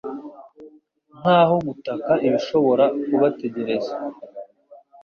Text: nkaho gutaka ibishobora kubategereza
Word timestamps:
nkaho 1.19 1.55
gutaka 1.67 2.11
ibishobora 2.27 2.85
kubategereza 3.05 3.93